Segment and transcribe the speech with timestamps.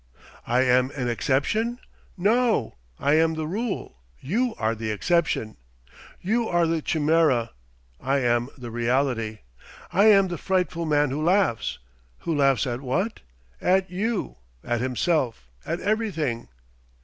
[0.47, 1.77] I am an exception?
[2.17, 2.73] No!
[2.97, 5.57] I am the rule; you are the exception!
[6.19, 7.51] You are the chimera;
[7.99, 9.41] I am the reality!
[9.93, 11.77] I am the frightful man who laughs!
[12.21, 13.19] Who laughs at what?
[13.61, 16.47] At you, at himself, at everything!